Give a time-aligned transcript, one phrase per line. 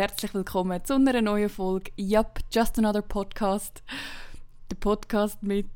[0.00, 3.82] herzlich willkommen zu einer neuen Folge Yup, Just Another Podcast.
[4.70, 5.68] Der Podcast mit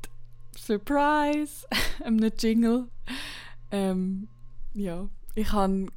[0.57, 1.67] Surprise,
[2.03, 2.87] einem Jingle.
[3.69, 4.27] Ähm,
[4.73, 5.89] ja, ich habe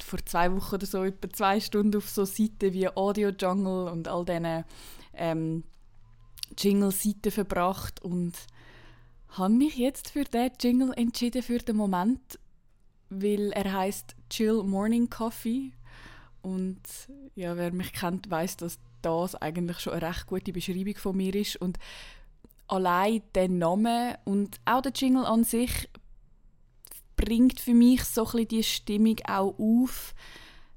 [0.00, 4.06] vor zwei Wochen oder so etwa zwei Stunden auf so Seiten wie Audio Jungle und
[4.06, 4.64] all diesen
[5.14, 5.64] ähm,
[6.56, 8.34] Jingle-Seiten verbracht und
[9.30, 12.38] habe mich jetzt für diesen Jingle entschieden für den Moment,
[13.10, 15.72] weil er heißt Chill Morning Coffee
[16.42, 16.80] und
[17.34, 21.34] ja, wer mich kennt, weiß, dass das eigentlich schon eine recht gute Beschreibung von mir
[21.34, 21.56] ist.
[21.56, 21.78] Und
[22.68, 25.88] allein der Name und auch der Jingle an sich
[27.16, 30.14] bringt für mich so ein die Stimmung auch auf,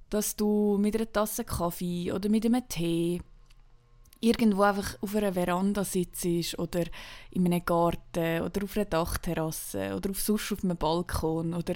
[0.09, 3.21] dass du mit einer Tasse Kaffee oder mit einem Tee
[4.21, 6.83] irgendwo einfach auf einer Veranda sitzt oder
[7.31, 11.75] in einem Garten oder auf einer Dachterrasse oder auf sonst auf einem Balkon oder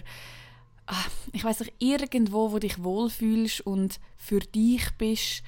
[1.34, 5.44] ich weiß nicht, irgendwo, wo dich wohlfühlst und für dich bist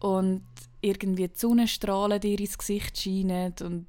[0.00, 0.42] und
[0.80, 3.86] irgendwie die Sonnenstrahlen dir ins Gesicht scheinen und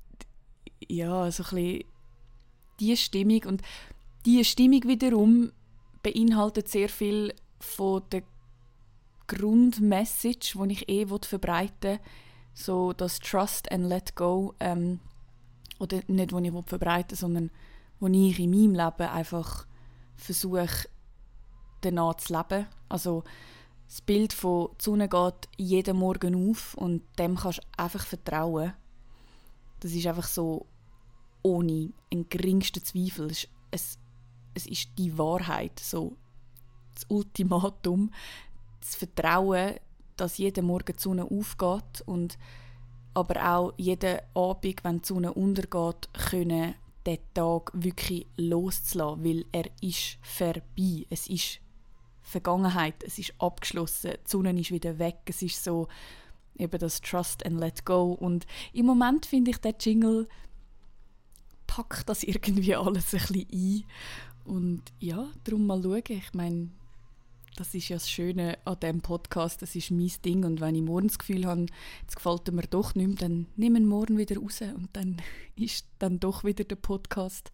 [0.87, 1.83] ja, so ein bisschen
[2.79, 3.43] diese Stimmung.
[3.45, 3.61] Und
[4.25, 5.51] diese Stimmung wiederum
[6.03, 8.23] beinhaltet sehr viel von der
[9.27, 11.99] Grundmessage, die ich eh verbreiten will,
[12.53, 14.99] so das Trust and Let Go, ähm,
[15.79, 17.51] oder nicht, was ich verbreiten sondern
[17.99, 19.65] wo ich in meinem Leben einfach
[20.15, 20.67] versuche,
[21.81, 22.67] danach zu leben.
[22.89, 23.23] Also
[23.87, 28.73] das Bild von die Sonne geht jeden Morgen auf und dem kannst du einfach vertrauen.
[29.79, 30.65] Das ist einfach so
[31.43, 33.29] ohne einen geringsten Zweifel.
[33.29, 33.99] Es, es,
[34.53, 36.15] es ist die Wahrheit, so
[36.93, 38.11] das Ultimatum,
[38.79, 39.75] das Vertrauen,
[40.15, 42.37] dass jeden Morgen die Sonne aufgeht und
[43.13, 49.65] aber auch jeden Abend, wenn die Sonne untergeht, können den Tag wirklich loszulassen, weil er
[49.81, 51.05] ist vorbei.
[51.09, 51.59] Es ist
[52.21, 55.87] Vergangenheit, es ist abgeschlossen, die Sonne ist wieder weg, es ist so
[56.57, 58.13] eben das Trust and Let Go.
[58.13, 60.27] Und im Moment finde ich, der Jingle
[61.67, 63.83] packt das irgendwie alles ein bisschen ein.
[64.45, 66.69] Und ja, darum mal schauen, ich meine,
[67.55, 70.81] das ist ja das Schöne an diesem Podcast, das ist mein Ding und wenn ich
[70.81, 71.67] morgen das Gefühl habe,
[72.01, 75.21] jetzt gefällt mir doch nicht mehr, dann nehme ich morgen wieder raus und dann
[75.55, 77.51] ist dann doch wieder der Podcast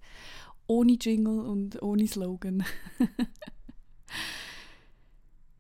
[0.68, 2.64] ohne Jingle und ohne Slogan.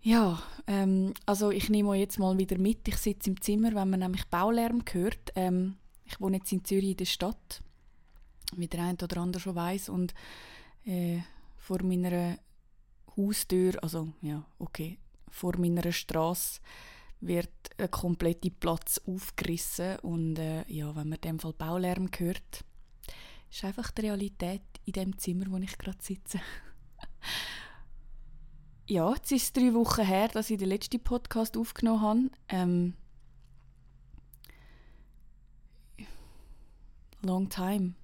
[0.01, 2.87] ja, ähm, also ich nehme euch jetzt mal wieder mit.
[2.87, 5.31] Ich sitze im Zimmer, wenn man nämlich Baulärm hört.
[5.35, 7.61] Ähm, ich wohne jetzt in Zürich in der Stadt,
[8.55, 10.13] wie der eine oder andere schon weiß und
[10.85, 11.19] äh,
[11.57, 12.37] vor meiner
[13.19, 14.97] Haustür, also ja, okay,
[15.29, 16.61] vor meiner Straße
[17.21, 22.63] wird ein kompletter Platz aufgerissen und äh, ja, wenn man dem Fall Baulärm hört,
[23.51, 26.39] ist einfach die Realität in dem Zimmer, wo ich gerade sitze.
[28.87, 32.29] ja, jetzt ist es drei Wochen her, dass ich den letzten Podcast aufgenommen habe.
[32.47, 32.93] Ähm,
[37.21, 37.95] long time.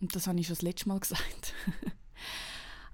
[0.00, 1.54] Und das habe ich schon das letzte Mal gesagt.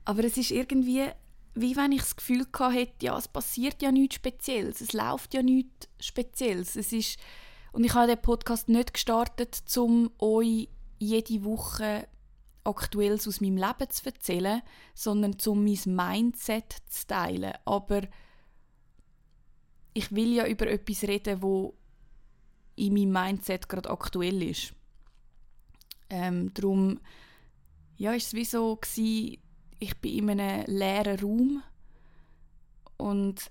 [0.05, 1.09] Aber es ist irgendwie
[1.57, 5.43] wie wenn ich das Gefühl hätte, ja, es passiert ja nichts Spezielles, es läuft ja
[5.43, 6.77] nichts Spezielles.
[6.77, 7.19] Es ist,
[7.73, 10.69] und ich habe den Podcast nicht gestartet, um euch
[10.99, 12.07] jede Woche
[12.65, 14.61] Aktuelles aus meinem Leben zu erzählen,
[14.95, 17.55] sondern um mein Mindset zu teilen.
[17.65, 18.03] Aber
[19.95, 21.75] ich will ja über etwas reden, wo
[22.75, 24.75] in meinem Mindset gerade aktuell ist.
[26.11, 27.01] Ähm, darum
[27.97, 29.39] ja, ist es wie so gewesen,
[29.79, 31.63] ich bin in einem leeren Raum
[32.97, 33.51] und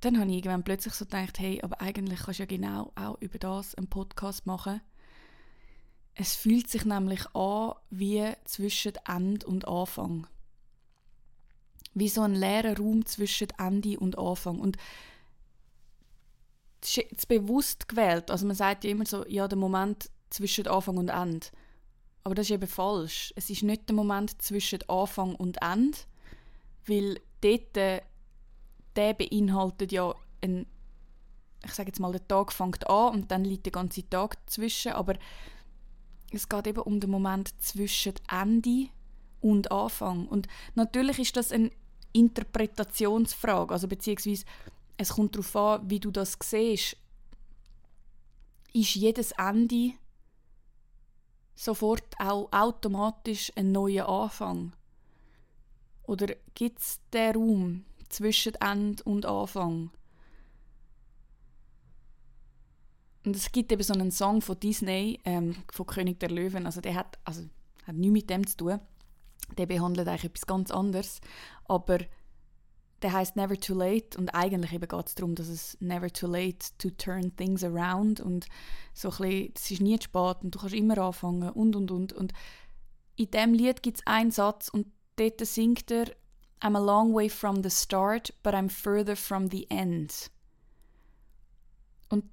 [0.00, 3.20] dann habe ich irgendwann plötzlich so gedacht, hey, aber eigentlich kannst du ja genau auch
[3.20, 4.80] über das einen Podcast machen.
[6.14, 10.26] Es fühlt sich nämlich an wie zwischen Ende und Anfang.
[11.94, 14.58] Wie so ein leerer Raum zwischen Ende und Anfang.
[14.58, 14.76] Und
[16.80, 18.30] das ist bewusst gewählt.
[18.30, 21.46] Also man sagt ja immer so, ja, der Moment zwischen Anfang und Ende.
[22.24, 23.32] Aber das ist eben falsch.
[23.36, 25.98] Es ist nicht der Moment zwischen Anfang und Ende,
[26.86, 28.02] weil dort, äh,
[28.96, 30.66] der beinhaltet ja ein,
[31.64, 34.92] ich sage jetzt mal, der Tag fängt an und dann liegt der ganze Tag dazwischen,
[34.92, 35.14] aber
[36.30, 38.88] es geht eben um den Moment zwischen Ende
[39.40, 40.26] und Anfang.
[40.26, 41.70] Und natürlich ist das eine
[42.12, 44.44] Interpretationsfrage, also beziehungsweise
[44.96, 46.96] es kommt darauf an, wie du das siehst.
[48.72, 49.92] Ist jedes Ende
[51.54, 54.72] sofort auch automatisch einen neuen Anfang?
[56.04, 59.90] Oder gibt es den Raum zwischen End und Anfang?
[63.24, 66.80] Und es gibt eben so einen Song von Disney, ähm, von König der Löwen, also
[66.80, 67.42] der hat, also,
[67.86, 68.80] hat nichts mit dem zu tun.
[69.58, 71.20] der behandelt eigentlich etwas ganz anderes.
[71.66, 71.98] Aber
[73.02, 76.26] der heißt Never Too Late und eigentlich eben geht es darum, dass es never too
[76.26, 78.46] late to turn things around und
[78.94, 81.90] so ein bisschen, es ist nie zu spät und du kannst immer anfangen und und
[81.90, 82.32] und und
[83.16, 86.06] in dem Lied gibt es einen Satz und dort singt er
[86.60, 90.30] I'm a long way from the start, but I'm further from the end.
[92.08, 92.24] Und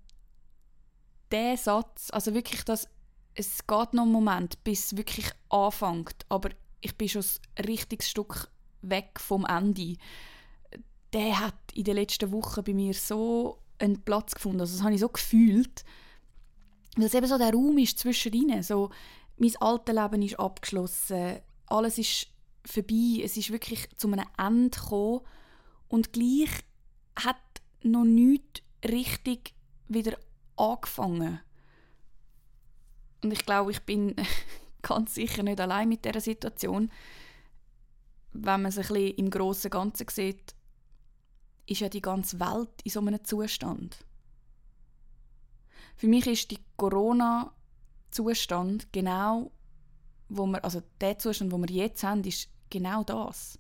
[1.32, 2.88] der Satz, also wirklich das,
[3.34, 7.24] es geht noch einen Moment, bis es wirklich anfängt, aber ich bin schon
[7.56, 8.52] ein richtiges Stück
[8.84, 9.98] weg vom Ende.
[11.14, 14.94] Der hat in den letzten Wochen bei mir so einen Platz gefunden, also das habe
[14.94, 15.84] ich so gefühlt,
[16.96, 18.90] weil es eben so der Raum ist zwischendrin, so
[19.38, 22.28] mein altes Leben ist abgeschlossen, alles ist
[22.66, 25.22] vorbei, es ist wirklich zu einem Ende gekommen.
[25.88, 26.50] Und gleich
[27.16, 27.38] hat
[27.82, 29.54] noch nichts richtig
[29.88, 30.18] wieder
[30.56, 31.40] angefangen.
[33.24, 34.16] Und ich glaube, ich bin
[34.82, 36.92] ganz sicher nicht allein mit dieser Situation.
[38.32, 40.56] Wenn man sich ein bisschen im grossen Ganzen sieht,
[41.70, 43.98] ist ja die ganze Welt in so einem Zustand.
[45.96, 49.52] Für mich ist die Corona-Zustand genau,
[50.30, 53.60] wo wir, also der Zustand, wo wir jetzt haben, ist genau das.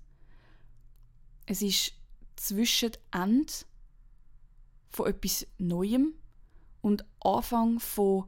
[1.45, 1.93] Es ist
[2.35, 3.51] zwischen Ende
[4.89, 6.13] von etwas Neuem
[6.81, 8.25] und Anfang von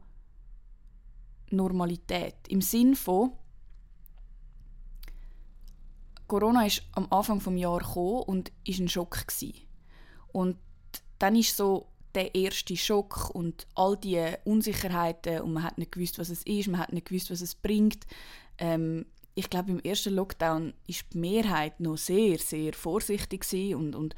[1.49, 2.35] Normalität.
[2.49, 3.31] Im Sinn von
[6.27, 9.70] Corona ist am Anfang des Jahres gekommen und ist ein Schock gewesen.
[10.31, 10.57] Und
[11.19, 16.19] dann ist so der erste Schock und all die Unsicherheiten und man hat nicht gewusst,
[16.19, 18.05] was es ist, man hat nicht gewusst, was es bringt.
[18.57, 23.45] Ähm, ich glaube, im ersten Lockdown ist die Mehrheit noch sehr, sehr vorsichtig
[23.75, 24.13] und, und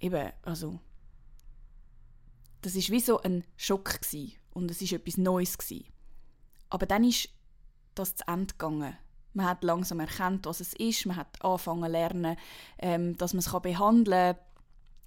[0.00, 0.78] eben, also
[2.60, 4.32] das ist wie so ein Schock gewesen.
[4.52, 5.86] und es ist etwas Neues gewesen.
[6.70, 7.28] Aber dann ist
[7.94, 8.96] das zu Ende gegangen.
[9.32, 11.06] Man hat langsam erkannt, was es ist.
[11.06, 12.36] Man hat angefangen zu lernen,
[12.78, 14.44] ähm, dass man es behandeln kann.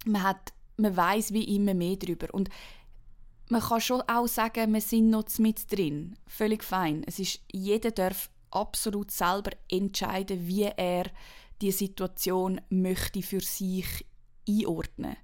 [0.06, 2.34] Man, hat, man weiß wie immer mehr darüber.
[2.34, 2.50] Und
[3.50, 6.18] man kann schon auch sagen, wir sind noch mit drin.
[6.28, 7.04] Völlig fein.
[7.06, 11.06] Es ist, jeder darf absolut selber entscheiden, wie er
[11.62, 14.06] die Situation möchte für sich
[14.48, 15.18] einordnen.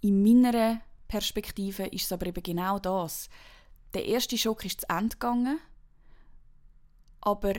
[0.00, 3.28] In meiner Perspektive ist es aber eben genau das.
[3.94, 5.60] Der erste Schock ist zu Ende gegangen,
[7.20, 7.54] aber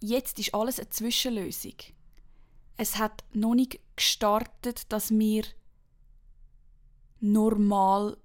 [0.00, 1.74] jetzt ist alles eine Zwischenlösung.
[2.76, 5.44] Es hat noch nicht gestartet, dass wir
[7.20, 8.16] normal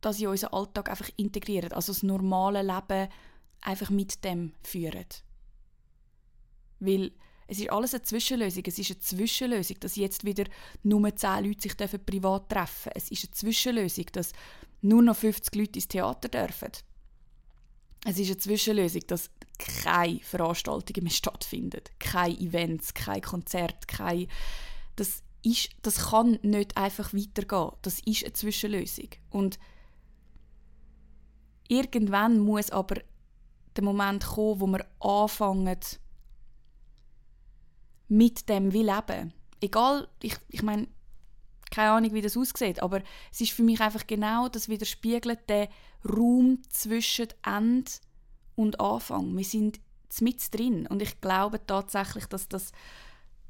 [0.00, 3.08] das in unseren Alltag einfach integrieren, also das normale Leben
[3.60, 5.06] einfach mit dem führen.
[6.78, 7.12] Weil
[7.46, 8.62] es ist alles eine Zwischenlösung.
[8.64, 10.44] Es ist eine Zwischenlösung, dass jetzt wieder
[10.84, 12.92] nur 10 Leute sich privat treffen dürfen.
[12.94, 14.32] Es ist eine Zwischenlösung, dass
[14.82, 16.70] nur noch 50 Leute ins Theater dürfen.
[18.04, 21.82] Es ist eine Zwischenlösung, dass keine Veranstaltungen mehr stattfinden.
[21.98, 24.26] Keine Events, kein Konzert, kein...
[24.96, 27.72] Das, ist, das kann nicht einfach weitergehen.
[27.82, 29.08] Das ist eine Zwischenlösung.
[29.30, 29.58] Und
[31.68, 32.96] irgendwann muss aber
[33.76, 35.78] der Moment kommen, wo wir anfangen,
[38.08, 39.32] mit dem wie leben.
[39.60, 40.88] Egal, ich, ich meine,
[41.70, 45.68] keine Ahnung, wie das aussieht, aber es ist für mich einfach genau das widerspiegelt der
[46.08, 48.00] Raum zwischen End
[48.56, 49.36] und Anfang.
[49.36, 49.80] Wir sind
[50.20, 52.72] mit drin und ich glaube tatsächlich, dass das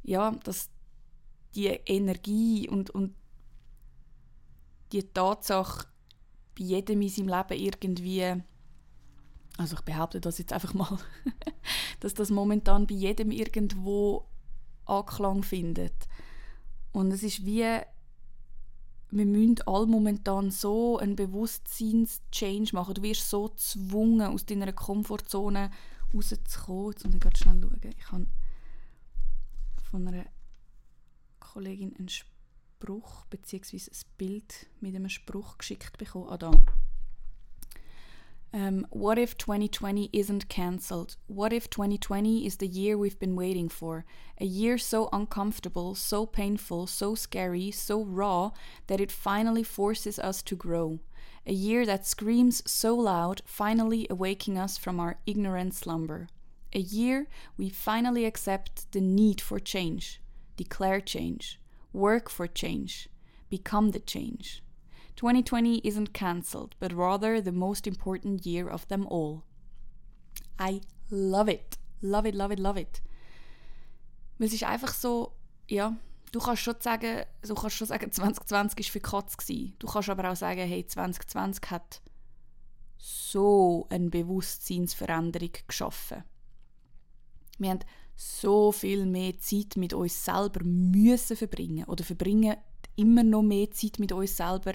[0.02, 0.69] ja, dass
[1.54, 3.14] die Energie und, und
[4.92, 5.87] die Tatsache
[6.57, 8.42] bei jedem in seinem Leben irgendwie
[9.61, 10.99] also ich behaupte das jetzt einfach mal,
[12.00, 14.26] dass das momentan bei jedem irgendwo
[14.87, 15.92] Anklang findet.
[16.92, 17.78] Und es ist wie,
[19.10, 22.94] wir müssen alle momentan so einen Bewusstseins-Change machen.
[22.94, 25.70] Du wirst so gezwungen, aus deiner Komfortzone
[26.14, 26.92] rauszukommen.
[26.92, 27.92] Jetzt muss ich gerade schnell schauen.
[27.98, 28.26] Ich habe
[29.90, 30.26] von einer
[31.40, 33.76] Kollegin einen Spruch bzw.
[33.76, 36.28] ein Bild mit einem Spruch geschickt bekommen.
[36.28, 36.50] Ah, da.
[38.52, 41.16] Um, what if 2020 isn't cancelled?
[41.28, 44.04] What if 2020 is the year we've been waiting for?
[44.40, 48.50] A year so uncomfortable, so painful, so scary, so raw
[48.88, 50.99] that it finally forces us to grow.
[51.47, 56.26] A year that screams so loud, finally awaking us from our ignorant slumber.
[56.73, 60.21] A year we finally accept the need for change,
[60.57, 61.61] declare change,
[61.92, 63.09] work for change,
[63.49, 64.62] become the change.
[65.20, 69.44] 2020 isn't cancelled, but rather the most important year of them all.
[70.58, 71.76] I love it.
[72.00, 73.02] Love it, love it, love it.
[74.38, 75.34] Weil es ist einfach so,
[75.68, 75.94] ja,
[76.32, 79.74] du kannst schon sagen, du kannst schon sagen, 2020 war für Katz gewesen.
[79.78, 82.00] Du kannst aber auch sagen, hey, 2020 hat
[82.96, 86.24] so eine Bewusstseinsveränderung geschaffen.
[87.58, 87.80] Wir haben
[88.16, 92.56] so viel mehr Zeit mit uns selber müssen verbringen oder verbringen
[92.96, 94.72] immer noch mehr Zeit mit uns selber,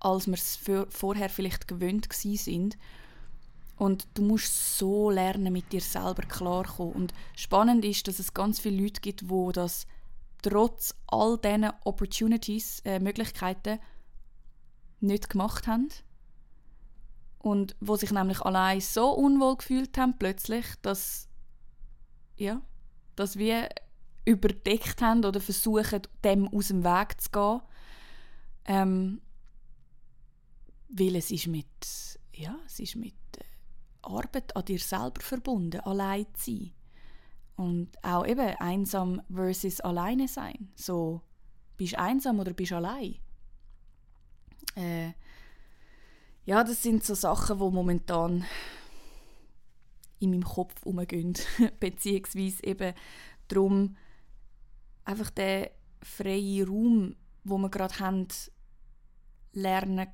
[0.00, 2.76] als wir es vorher vielleicht gewöhnt sind.
[3.76, 6.92] Und du musst so lernen, mit dir selber klarkommen.
[6.92, 9.86] Und spannend ist, dass es ganz viele Leute gibt, wo das
[10.42, 13.78] trotz all diesen Opportunities, äh, Möglichkeiten,
[15.00, 15.88] nicht gemacht haben.
[17.38, 21.28] Und wo sich nämlich allein so unwohl gefühlt haben, plötzlich, dass,
[22.36, 22.60] ja,
[23.16, 23.70] dass wir
[24.26, 27.60] überdeckt haben oder versuchen, dem aus dem Weg zu gehen.
[28.66, 29.20] Ähm,
[30.90, 31.66] weil es ist mit,
[32.34, 33.44] ja, es ist mit äh,
[34.02, 36.72] Arbeit an dir selber verbunden, allein zu sein.
[37.56, 40.72] Und auch eben einsam versus alleine sein.
[40.74, 41.20] So,
[41.76, 43.16] bist einsam oder bist allein?
[44.76, 45.12] Äh,
[46.44, 48.44] ja, das sind so Sachen, die momentan
[50.20, 51.34] in meinem Kopf umgehen.
[51.80, 52.94] Beziehungsweise eben
[53.48, 53.96] darum,
[55.04, 55.66] einfach den
[56.02, 58.28] freien Raum, wo wir gerade haben,
[59.52, 60.08] lernen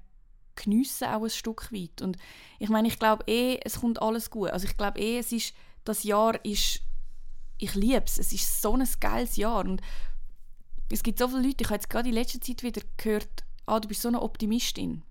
[0.57, 2.03] geniessen auch ein Stück weit.
[2.03, 2.17] Und
[2.59, 4.51] ich meine, ich glaube eh, es kommt alles gut.
[4.51, 6.81] Also ich glaube eh, es ist, das Jahr ist,
[7.59, 9.65] ich liebe es, es ist so ein geiles Jahr.
[9.65, 9.81] Und
[10.91, 13.81] es gibt so viele Leute, ich habe jetzt gerade in letzter Zeit wieder gehört, ah,
[13.81, 15.03] du bist so eine Optimistin.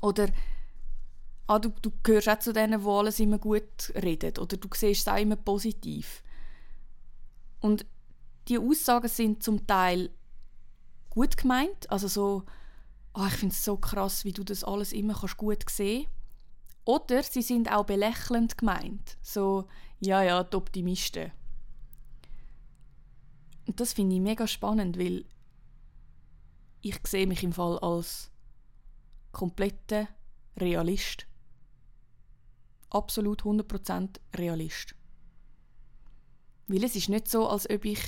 [0.00, 0.28] Oder
[1.46, 4.38] ah, du, du gehörst auch zu denen, die alles immer gut reden.
[4.38, 6.22] Oder du siehst es auch immer positiv.
[7.60, 7.84] Und
[8.48, 10.10] die Aussagen sind zum Teil
[11.10, 12.44] gut gemeint, also so,
[13.14, 16.06] oh, ich finde es so krass, wie du das alles immer kannst gut sehen
[16.84, 19.66] Oder sie sind auch belächelnd gemeint, so,
[20.00, 21.32] ja, ja, die Optimisten.
[23.66, 25.24] Und das finde ich mega spannend, weil
[26.80, 28.30] ich sehe mich im Fall als
[29.32, 30.08] kompletter
[30.56, 31.26] Realist.
[32.88, 34.94] Absolut 100% Realist.
[36.66, 38.00] Weil es ist nicht so, als ob ich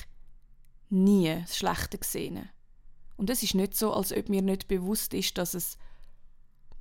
[0.89, 2.49] nie das Schlechte gesehen
[3.23, 5.79] Und es ist nicht so, als ob mir nicht bewusst ist, dass es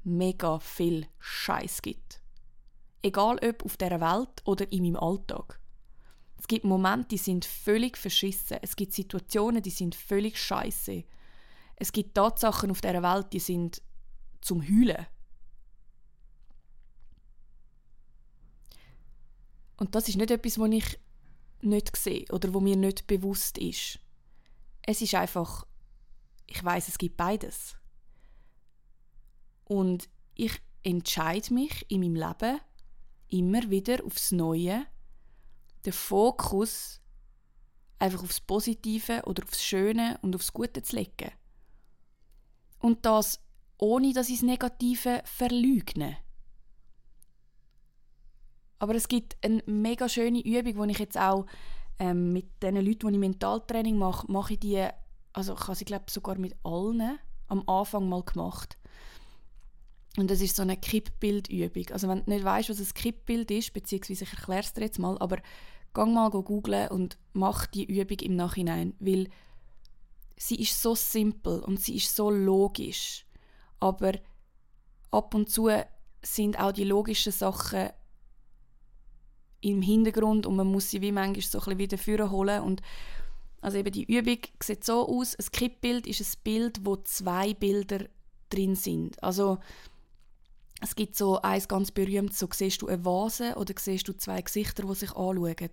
[0.03, 2.19] mega viel Scheiß gibt.
[3.03, 5.59] Egal ob auf der Welt oder in meinem Alltag.
[6.39, 8.57] Es gibt Momente, die sind völlig verschissen.
[8.63, 11.03] Es gibt Situationen, die sind völlig scheiße.
[11.75, 13.79] Es gibt Tatsachen auf der Welt, die sind
[14.41, 15.05] zum Heulen.
[19.77, 20.99] Und das ist nicht etwas, was ich
[21.61, 23.99] nicht sehe oder wo mir nicht bewusst ist.
[24.81, 25.67] Es ist einfach,
[26.51, 27.75] ich weiß, es gibt beides.
[29.63, 32.59] Und ich entscheide mich in meinem Leben
[33.29, 34.85] immer wieder aufs Neue,
[35.85, 37.01] den Fokus
[37.99, 41.31] einfach aufs Positive oder aufs Schöne und aufs Gute zu legen.
[42.79, 43.39] Und das
[43.81, 46.17] ohne dass ich das Negative verleugne.
[48.77, 51.45] Aber es gibt eine mega schöne Übung, die ich jetzt auch
[51.99, 54.87] ähm, mit den Leuten, die ich Mentaltraining mache, mache ich die,
[55.33, 58.77] also ich habe sie glaube sogar mit allen am Anfang mal gemacht.
[60.17, 61.89] Und das ist so eine Kippbildübung.
[61.91, 64.99] Also wenn du nicht weißt, was ein Kippbild ist, beziehungsweise ich erkläre es dir jetzt
[64.99, 65.37] mal, aber
[65.93, 69.29] gang mal googlen und mach die Übung im Nachhinein, weil
[70.37, 73.25] sie ist so simpel und sie ist so logisch.
[73.79, 74.13] Aber
[75.11, 75.69] ab und zu
[76.21, 77.89] sind auch die logischen Sachen
[79.61, 82.81] im Hintergrund und man muss sie wie manchmal so ein bisschen wieder holen und
[83.61, 88.05] also eben die Übung sieht so aus, ein Kippbild ist ein Bild, wo zwei Bilder
[88.49, 89.21] drin sind.
[89.23, 89.59] Also
[90.81, 94.41] es gibt so eins ganz berühmt, so siehst du eine Vase oder siehst du zwei
[94.41, 95.69] Gesichter, die sich anschauen.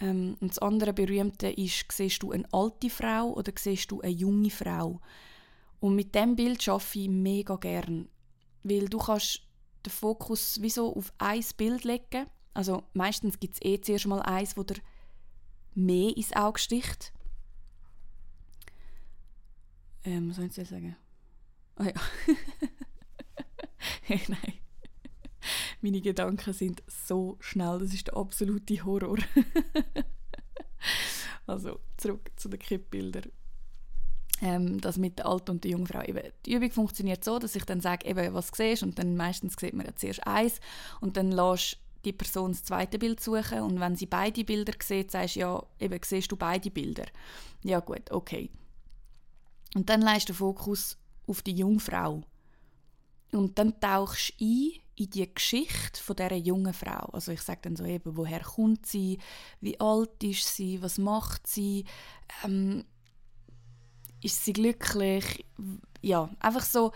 [0.00, 4.12] Ähm, und das andere berühmte ist, siehst du eine alte Frau oder siehst du eine
[4.12, 5.00] junge Frau.
[5.78, 8.08] Und mit dem Bild arbeite ich mega gern,
[8.62, 9.42] weil du kannst
[9.84, 14.56] den Fokus wie auf ein Bild legen also meistens gibt es eh zuerst mal eins,
[14.56, 14.76] wo der
[15.74, 17.12] mehr ins Auge sticht.
[20.04, 20.96] Ähm, was soll ich jetzt sagen?
[21.76, 21.92] Ah ja.
[24.02, 24.54] hey, nein.
[25.80, 29.18] Meine Gedanken sind so schnell, das ist der absolute Horror.
[31.46, 33.32] also, zurück zu den Kippbildern.
[34.42, 36.02] Ähm, das mit der Alten und der Jungfrau.
[36.02, 39.54] Eben, die Übung funktioniert so, dass ich dann sage, eben, was siehst, und dann meistens
[39.58, 40.60] sieht man ja zuerst eins,
[41.00, 45.10] und dann lässt die Person das zweite Bild suchen und wenn sie beide Bilder sieht,
[45.10, 47.06] sagst du, ja, eben siehst du beide Bilder.
[47.62, 48.50] Ja gut, okay.
[49.74, 52.22] Und dann leist du Fokus auf die Jungfrau.
[53.32, 57.06] Und dann tauchst du ein in die Geschichte von dieser jungen Frau.
[57.12, 59.18] Also ich sage dann so eben, woher kommt sie,
[59.60, 61.86] wie alt ist sie, was macht sie,
[62.44, 62.84] ähm,
[64.22, 65.46] ist sie glücklich,
[66.02, 66.92] ja, einfach so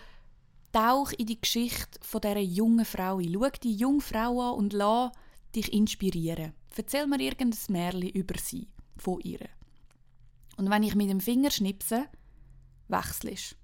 [0.75, 3.33] tauch in die Geschichte von dieser jungen Frau ein.
[3.33, 5.13] Schau die junge Frau an und lass
[5.55, 6.53] dich inspirieren.
[6.77, 9.49] Erzähl mir irgendein Märchen über sie, von ihr.
[10.57, 12.07] Und wenn ich mit dem Finger schnipse,
[12.89, 13.57] wechselst.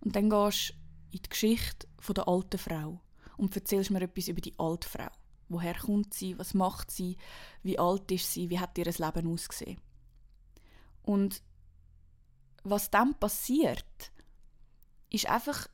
[0.00, 0.74] Und dann gehst du
[1.16, 3.00] in die Geschichte der alten Frau
[3.36, 5.10] und erzählst mir etwas über die alte Frau.
[5.48, 6.38] Woher kommt sie?
[6.38, 7.16] Was macht sie?
[7.62, 8.50] Wie alt ist sie?
[8.50, 9.80] Wie hat ihr Leben ausgesehen?
[11.02, 11.42] Und
[12.62, 14.12] was dann passiert,
[15.10, 15.68] ist einfach,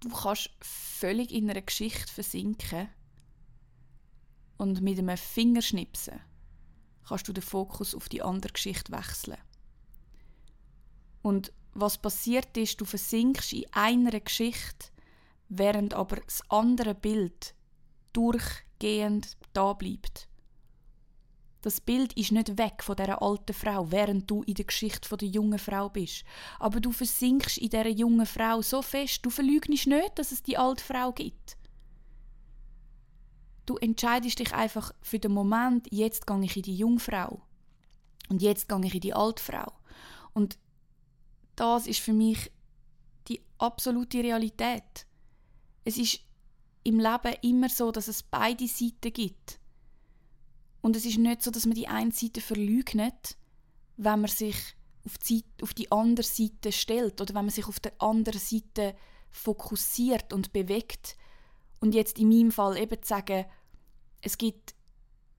[0.00, 2.88] du kannst völlig in einer Geschichte versinken
[4.58, 6.20] und mit einem Fingerschnipsen
[7.06, 9.38] kannst du den Fokus auf die andere Geschichte wechseln.
[11.22, 14.88] Und was passiert ist, du versinkst in einer Geschichte,
[15.48, 17.54] während aber das andere Bild
[18.12, 20.28] durchgehend da bleibt.
[21.62, 25.28] Das Bild ist nicht weg von der alten Frau, während du in der Geschichte der
[25.28, 26.24] jungen Frau bist.
[26.58, 30.58] Aber du versinkst in der jungen Frau so fest, du verlügnest nicht, dass es die
[30.58, 31.56] alte Frau gibt.
[33.64, 37.40] Du entscheidest dich einfach für den Moment, jetzt gehe ich in die Jungfrau
[38.28, 39.72] und jetzt gehe ich in die Altfrau.
[40.32, 40.58] Und
[41.54, 42.50] das ist für mich
[43.28, 45.06] die absolute Realität.
[45.84, 46.20] Es ist
[46.82, 49.60] im Leben immer so, dass es beide Seiten gibt.
[50.82, 53.36] Und es ist nicht so, dass man die eine Seite verleugnet,
[53.96, 54.56] wenn man sich
[55.06, 58.94] auf die, auf die andere Seite stellt oder wenn man sich auf der anderen Seite
[59.30, 61.16] fokussiert und bewegt.
[61.80, 63.46] Und jetzt in meinem Fall eben zu sagen,
[64.20, 64.74] es gibt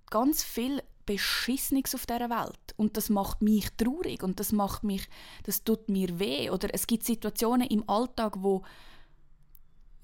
[0.10, 5.08] ganz viel Beschissenes auf dieser Welt und das macht mich traurig und das macht mich,
[5.44, 8.64] das tut mir weh oder es gibt Situationen im Alltag, wo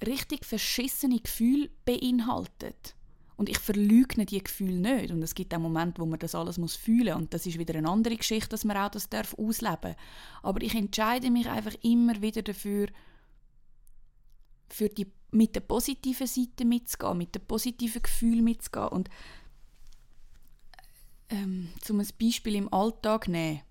[0.06, 2.96] richtig verschissene Gefühle beinhaltet.
[3.40, 5.12] Und ich verleugne die Gefühle nicht.
[5.12, 7.74] Und es gibt auch Momente, wo man das alles muss fühlen Und das ist wieder
[7.74, 9.96] eine andere Geschichte, dass man auch das darf ausleben
[10.44, 12.88] Aber ich entscheide mich einfach immer wieder dafür,
[14.68, 18.90] für die, mit der positiven Seite mitzugehen, mit dem positiven Gefühl mitzugehen.
[18.90, 19.10] Und
[21.30, 23.62] ähm, zum Beispiel im Alltag nehmen.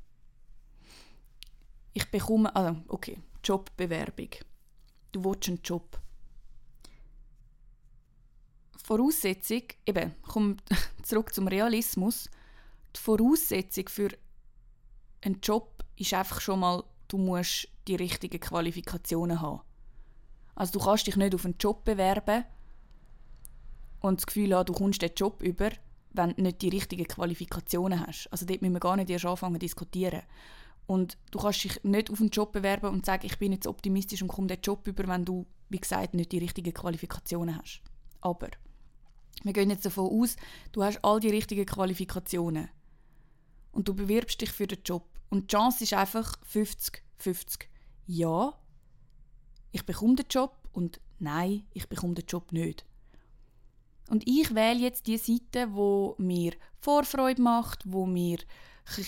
[1.92, 4.30] Ich bekomme, also okay, Jobbewerbung.
[5.12, 6.00] Du willst einen Job.
[8.88, 10.62] Voraussetzung, eben, kommt
[11.02, 12.30] zurück zum Realismus,
[12.96, 14.08] die Voraussetzung für
[15.20, 19.60] einen Job ist einfach schon mal, du musst die richtigen Qualifikationen haben.
[20.54, 22.44] Also du kannst dich nicht auf einen Job bewerben
[24.00, 25.68] und das Gefühl haben, du kommst den Job über,
[26.12, 28.28] wenn du nicht die richtigen Qualifikationen hast.
[28.32, 30.22] Also dort müssen wir gar nicht erst anfangen zu diskutieren.
[30.86, 34.22] Und du kannst dich nicht auf einen Job bewerben und sagen, ich bin jetzt optimistisch
[34.22, 37.82] und komme den Job über, wenn du, wie gesagt, nicht die richtigen Qualifikationen hast.
[38.22, 38.48] Aber
[39.44, 40.36] wir gehen jetzt davon aus,
[40.72, 42.68] du hast all die richtigen Qualifikationen
[43.72, 45.04] und du bewirbst dich für den Job.
[45.30, 47.66] Und die Chance ist einfach 50-50.
[48.06, 48.54] Ja,
[49.72, 52.84] ich bekomme den Job und nein, ich bekomme den Job nicht.
[54.08, 58.38] Und ich wähle jetzt die Seite, wo mir Vorfreude macht, wo mir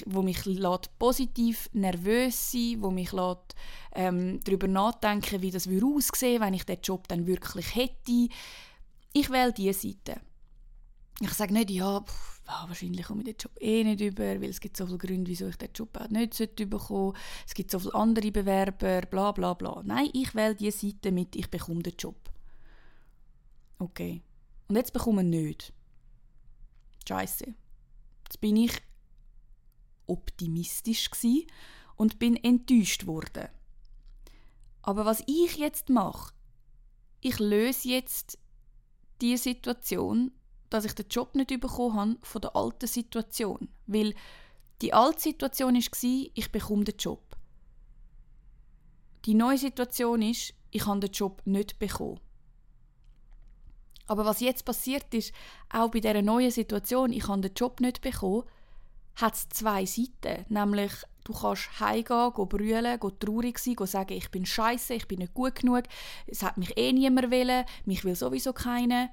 [0.07, 3.55] wo mich lässt positiv nervös sein, wo mich lässt,
[3.95, 8.29] ähm, darüber nachdenken, wie das aussehen würde, wenn ich den Job dann wirklich hätte.
[9.13, 10.21] Ich wähle diese Seite.
[11.21, 14.61] Ich sage nicht, ja, pff, wahrscheinlich komme ich den Job eh nicht über, weil es
[14.61, 17.19] gibt so viele Gründe, wieso ich den Job auch nicht bekommen sollte.
[17.47, 19.83] Es gibt so viele andere Bewerber, bla bla bla.
[19.85, 22.31] Nein, ich wähle diese Seite mit, ich bekomme den Job.
[23.79, 24.23] Okay.
[24.69, 25.73] Und jetzt bekomme ich nicht.
[27.07, 27.55] Scheiße.
[28.25, 28.81] Jetzt bin ich
[30.07, 31.11] optimistisch
[31.97, 33.49] und bin enttäuscht worden.
[34.83, 36.33] Aber was ich jetzt mache,
[37.21, 38.39] ich löse jetzt
[39.21, 40.33] die Situation,
[40.71, 43.69] dass ich den Job nicht bekommen habe von der alten Situation.
[43.87, 44.15] Weil
[44.83, 47.37] die alte Situation war, ich bekomme den Job.
[49.27, 52.21] Die neue Situation ist, ich habe den Job nicht bekommen.
[54.07, 55.33] Aber was jetzt passiert ist,
[55.69, 58.45] auch bei dieser neuen Situation, ich habe den Job nicht bekommen,
[59.17, 60.47] hat es zwei Seiten.
[60.49, 60.93] Nämlich,
[61.33, 65.21] du kannst heimgehen, gehen brüllen, gehen traurig sein, gehen sagen, ich bin scheiße, ich bin
[65.21, 65.85] nicht gut genug,
[66.27, 69.11] es hat mich eh niemand wollen, mich will sowieso keiner.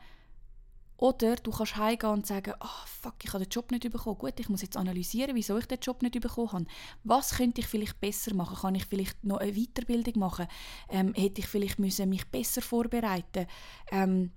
[1.00, 4.18] Oder du kannst heimgehen und sagen, oh, fuck, ich habe den Job nicht bekommen.
[4.18, 6.66] Gut, ich muss jetzt analysieren, wieso ich den Job nicht bekommen habe.
[7.04, 8.58] Was könnte ich vielleicht besser machen?
[8.58, 10.48] Kann ich vielleicht noch eine Weiterbildung machen?
[10.90, 13.46] Ähm, hätte ich vielleicht müssen mich besser vorbereiten
[13.92, 14.32] ähm,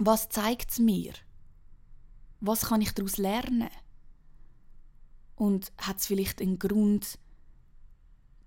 [0.00, 1.12] Was zeigt es mir?
[2.40, 3.70] Was kann ich daraus lernen?
[5.36, 7.18] Und hat es vielleicht einen Grund,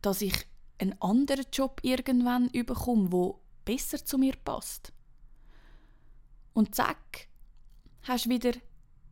[0.02, 0.48] dass ich
[0.80, 4.94] einen anderen Job irgendwann bekomme, wo besser zu mir passt?
[6.54, 7.28] Und zack,
[8.04, 8.54] hast du wieder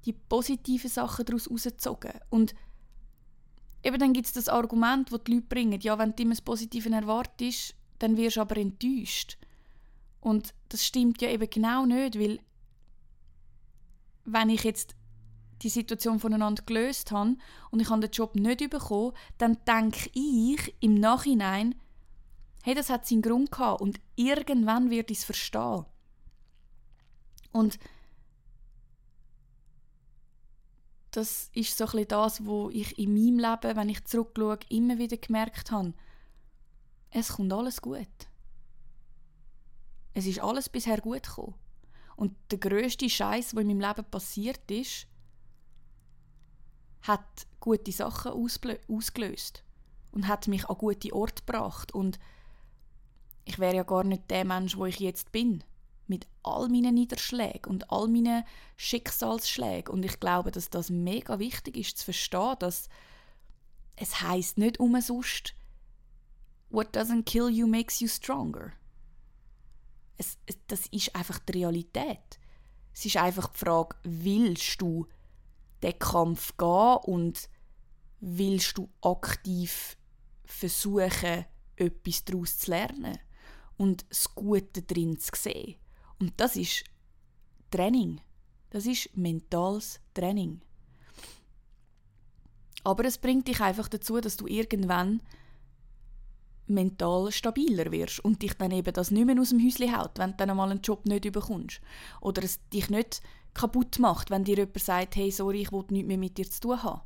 [0.06, 2.14] die positiven Sachen daraus herausgezogen.
[2.30, 2.56] Und
[3.84, 6.42] eben dann gibt es das Argument, das die Leute bringen, ja, wenn du immer das
[6.42, 9.38] Positive erwartest, dann wirst du aber enttäuscht.
[10.22, 12.40] Und das stimmt ja eben genau nicht, weil
[14.26, 14.96] wenn ich jetzt
[15.62, 17.38] die Situation voneinander gelöst habe
[17.72, 21.76] und ich habe den Job nicht bekommen, dann denke ich im Nachhinein,
[22.64, 25.86] hey, das hat seinen Grund gehabt und irgendwann wird ich es verstehen.
[27.52, 27.80] Und
[31.12, 35.18] das ist so ein das, wo ich in meinem Leben, wenn ich zurückschaue, immer wieder
[35.18, 35.94] gemerkt habe,
[37.12, 38.08] es kommt alles gut.
[40.14, 41.56] Es ist alles bisher gut gekommen.
[42.18, 45.08] Und der größte Scheiß, der in meinem Leben passiert ist,
[47.08, 49.64] hat gute Sachen ausgelöst
[50.12, 51.94] und hat mich an gute Orte gebracht.
[51.94, 52.20] Und
[53.44, 55.64] ich wäre ja gar nicht der Mensch, wo ich jetzt bin.
[56.08, 58.44] Mit all meinen Niederschlägen und all meinen
[58.78, 59.92] Schicksalsschlägen.
[59.92, 62.90] Und ich glaube, dass das mega wichtig ist zu verstehen, dass
[63.96, 65.56] es heißt nicht umsonst,
[66.70, 68.74] what doesn't kill you makes you stronger.
[70.18, 72.40] Es, es, das ist einfach die Realität.
[72.94, 75.08] Es ist einfach die Frage, willst du
[75.86, 77.50] den Kampf gehen und
[78.20, 79.98] willst du aktiv
[80.46, 81.46] versuchen,
[81.76, 83.18] etwas daraus zu lernen
[83.78, 85.76] und das Gute drin zu sehen.
[86.20, 86.86] Und das ist
[87.70, 88.22] Training.
[88.70, 90.62] Das ist mentales Training.
[92.84, 95.22] Aber es bringt dich einfach dazu, dass du irgendwann
[96.68, 100.32] mental stabiler wirst und dich dann eben das nicht mehr aus dem Häuschen haut, wenn
[100.32, 101.82] du dann einmal einen Job nicht bekommst.
[102.22, 103.22] Oder es dich nicht
[103.56, 106.60] kaputt macht, wenn dir jemand sagt, hey, sorry, ich will nichts mehr mit dir zu
[106.60, 107.02] tun haben.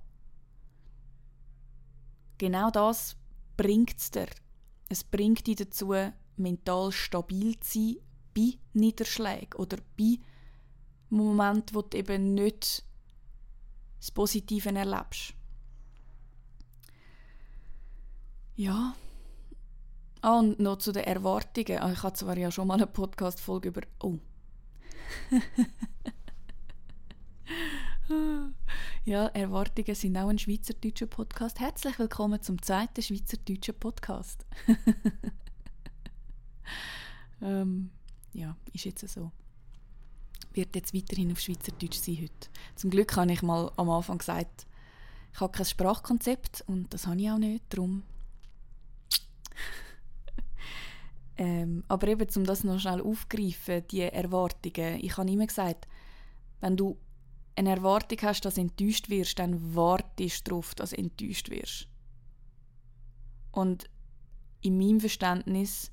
[2.37, 3.15] Genau das
[3.55, 4.27] bringt es dir.
[4.89, 5.93] Es bringt dich dazu,
[6.35, 7.95] mental stabil zu sein
[8.35, 10.17] bei Niederschlägen oder bei
[11.09, 12.83] Momenten, wo du eben nicht
[13.99, 15.33] das Positive erlebst.
[18.55, 18.95] Ja.
[20.21, 21.79] Ah, und noch zu den Erwartungen.
[21.79, 23.81] Ah, ich hatte zwar ja schon mal eine Podcast-Folge über.
[24.01, 24.17] Oh.
[29.05, 31.59] Ja, Erwartungen sind auch ein schweizerdeutscher Podcast.
[31.59, 34.45] Herzlich willkommen zum zweiten schweizerdeutschen Podcast.
[37.41, 37.91] ähm,
[38.33, 39.31] ja, ist jetzt so.
[40.53, 42.49] Wird jetzt weiterhin auf Schweizerdeutsch sein heute.
[42.75, 44.65] Zum Glück habe ich mal am Anfang gesagt,
[45.33, 48.03] ich habe kein Sprachkonzept und das habe ich auch nicht, darum.
[51.37, 55.03] ähm, aber eben, um das noch schnell aufzugreifen, die Erwartungen.
[55.03, 55.87] Ich habe immer gesagt,
[56.61, 56.97] wenn du
[57.59, 61.87] eine Erwartung hast, dass du enttäuscht wirst, dann wartest du darauf, dass du enttäuscht wirst.
[63.51, 63.89] Und
[64.61, 65.91] in meinem Verständnis,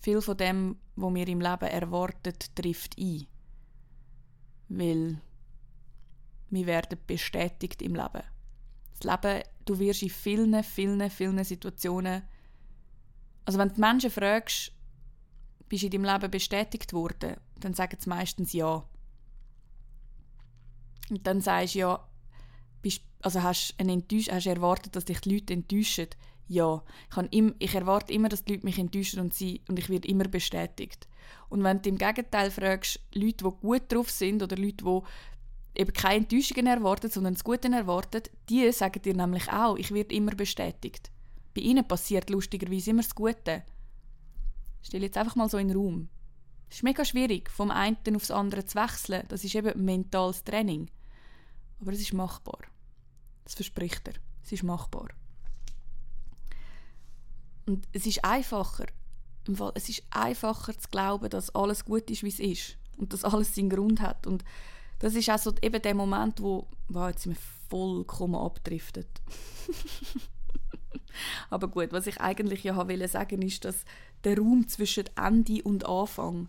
[0.00, 3.26] viel von dem, was mir im Leben erwartet, trifft ein.
[4.68, 5.20] Weil
[6.50, 8.22] wir werden bestätigt im Leben.
[9.00, 12.22] Das Leben, du wirst in vielen, vielen, vielen Situationen,
[13.44, 14.72] also wenn du Menschen fragst,
[15.68, 18.86] bist du in deinem Leben bestätigt worden, dann sagen sie meistens ja.
[21.10, 22.08] Und dann sagst du ja,
[22.82, 26.08] bist, also hast, eine Enttäusch du erwartet, dass dich die Leute enttäuschen?
[26.46, 26.82] Ja.
[27.10, 30.08] Ich, im, ich erwarte immer, dass die Leute mich enttäuschen und, sie, und ich werde
[30.08, 31.08] immer bestätigt.
[31.48, 35.92] Und wenn du im Gegenteil fragst, Leute, die gut drauf sind oder Leute, die eben
[35.92, 40.34] keine Enttäuschungen erwarten, sondern das Gute erwarten, die sagen dir nämlich auch, ich werde immer
[40.34, 41.10] bestätigt.
[41.54, 43.62] Bei ihnen passiert lustigerweise immer das Gute.
[44.82, 46.08] Stell jetzt einfach mal so in den Raum.
[46.70, 49.24] Es ist mega schwierig, vom einen aufs andere zu wechseln.
[49.28, 50.90] Das ist eben mentales Training.
[51.80, 52.60] Aber es ist machbar.
[53.44, 54.14] Das verspricht er.
[54.42, 55.08] Es ist machbar.
[57.66, 58.86] Und es ist einfacher,
[59.46, 62.78] im Fall, es ist einfacher zu glauben, dass alles gut ist, wie es ist.
[62.96, 64.26] Und dass alles seinen Grund hat.
[64.26, 64.44] Und
[64.98, 69.08] das ist auch eben der Moment, wo, wow, jetzt sind wir vollkommen abdriftet.
[71.50, 73.84] Aber gut, was ich eigentlich ja wollte sagen, ist, dass
[74.24, 76.48] der Raum zwischen Ende und Anfang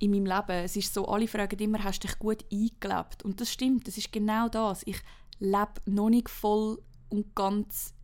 [0.00, 0.64] in meinem Leben.
[0.64, 3.22] Es ist so, alle fragen immer, hast du dich gut eingelebt?
[3.22, 4.82] Und das stimmt, das ist genau das.
[4.86, 5.00] Ich
[5.38, 7.94] lebe noch nicht voll und ganz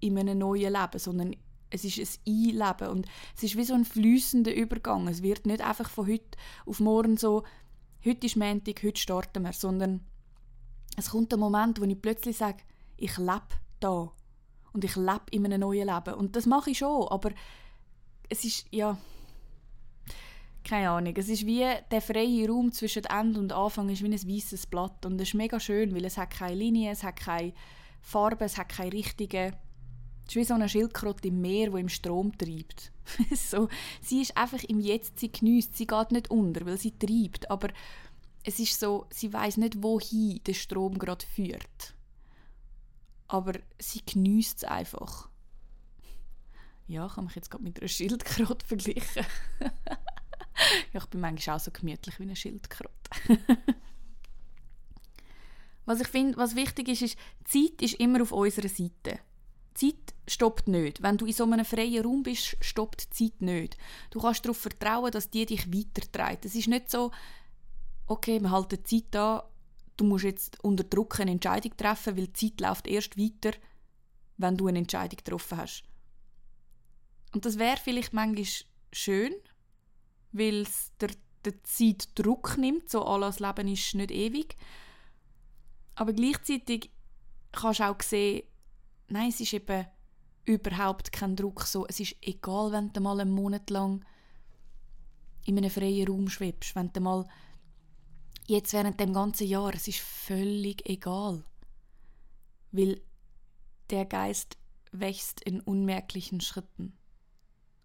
[0.00, 1.34] in einem neuen Leben, sondern
[1.70, 5.08] es ist ein Einleben und es ist wie so ein fließender Übergang.
[5.08, 7.42] Es wird nicht einfach von heute auf morgen so,
[8.04, 10.00] heute ist Montag, heute starten wir, sondern
[10.96, 12.62] es kommt ein Moment, wo ich plötzlich sage,
[12.96, 13.48] ich lebe
[13.80, 14.12] da
[14.72, 16.14] und ich lebe in einem neuen Leben.
[16.14, 17.30] Und das mache ich schon, aber
[18.28, 18.96] es ist, ja,
[20.66, 21.14] keine Ahnung.
[21.16, 25.06] Es ist wie der freie Raum zwischen Ende und Anfang ist wie ein weißes Blatt
[25.06, 27.54] und das ist mega schön, weil es hat keine Linie, es hat keine
[28.00, 29.56] Farbe, es hat keine richtige.
[30.26, 32.90] Es ist wie so eine Schildkröte im Meer, wo im Strom treibt.
[33.34, 33.68] so,
[34.02, 37.68] sie ist einfach im Jetzt, sie genießt, sie geht nicht unter, weil sie treibt, aber
[38.42, 41.94] es ist so, sie weiß nicht, wohin der Strom gerade führt.
[43.28, 45.28] Aber sie genießt es einfach.
[46.88, 49.26] Ja, kann mich jetzt gerade mit einer Schildkröte vergleichen.
[50.92, 52.90] ja, ich bin manchmal auch so gemütlich wie eine Schildkröte.
[55.86, 59.20] Was ich finde, was wichtig ist, ist, Zeit ist immer auf unserer Seite.
[59.72, 61.00] Zeit stoppt nicht.
[61.00, 63.76] Wenn du in so einem freien Raum bist, stoppt die Zeit nicht.
[64.10, 66.44] Du kannst darauf vertrauen, dass die dich weitertreibt.
[66.44, 67.12] Es ist nicht so,
[68.08, 69.42] okay, wir halten die Zeit an,
[69.96, 73.56] du musst jetzt unter Druck eine Entscheidung treffen, weil die Zeit läuft erst weiter,
[74.38, 75.84] wenn du eine Entscheidung getroffen hast.
[77.32, 78.46] Und das wäre vielleicht manchmal
[78.92, 79.34] schön,
[80.36, 81.10] weil es der,
[81.44, 84.56] der Zeit Druck nimmt, so alles Leben ist nicht ewig.
[85.94, 86.90] Aber gleichzeitig
[87.52, 88.42] kannst du auch sehen,
[89.08, 89.86] nein, es ist eben
[90.44, 91.86] überhaupt kein Druck so.
[91.86, 94.04] Es ist egal, wenn du mal einen Monat lang
[95.44, 97.26] in einem freien Raum schwebst, wenn du mal
[98.46, 101.44] jetzt während dem ganzen Jahr, es ist völlig egal.
[102.72, 103.00] Weil
[103.90, 104.56] der Geist
[104.92, 106.96] wächst in unmerklichen Schritten.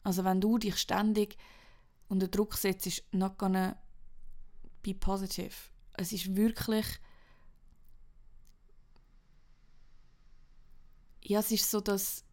[0.04, 1.38] Also wenn du dich ständig
[2.12, 3.78] unter Druck setzt, ist not gonna
[4.84, 5.56] be positive.
[5.93, 6.86] Es ist wirklich
[11.21, 12.26] ja, es ist so dass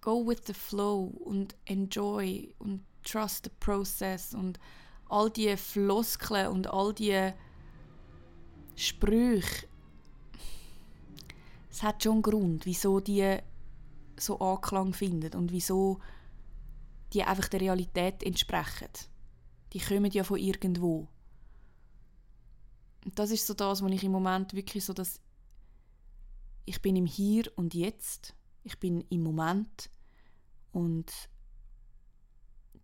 [0.00, 4.58] go with the flow und enjoy und trust the process und
[5.10, 7.32] all die Floskeln und all die
[8.74, 9.68] Sprüche,
[11.70, 13.38] es hat schon einen Grund, wieso die
[14.16, 16.00] so Anklang finden und wieso
[17.14, 18.88] die einfach der Realität entsprechen.
[19.72, 21.08] Die kommen ja von irgendwo.
[23.04, 25.20] Und das ist so das, was ich im Moment wirklich so, dass
[26.64, 29.90] ich bin im Hier und Jetzt, ich bin im Moment
[30.72, 31.12] und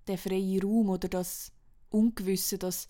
[0.07, 1.53] der freie Raum oder das
[1.89, 2.89] Ungewisse, dass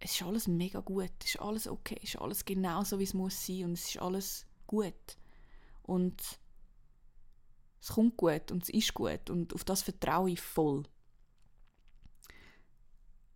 [0.00, 3.04] es ist alles mega gut, es ist alles okay, es ist alles genau so, wie
[3.04, 5.18] es muss sein und es ist alles gut.
[5.82, 6.40] Und
[7.80, 10.84] es kommt gut und es ist gut und auf das vertraue ich voll.